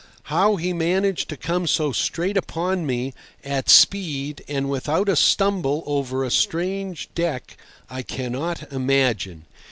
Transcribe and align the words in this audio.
How 0.33 0.55
he 0.55 0.73
managed 0.73 1.29
to 1.29 1.37
come 1.37 1.67
so 1.67 1.91
straight 1.91 2.35
upon 2.35 2.87
me, 2.87 3.13
at 3.43 3.69
speed 3.69 4.43
and 4.47 4.67
without 4.67 5.07
a 5.07 5.15
stumble 5.15 5.83
over 5.85 6.23
a 6.23 6.31
strange 6.31 7.07
deck, 7.13 7.55
I 7.87 8.01
cannot 8.01 8.71
imagine. 8.73 9.45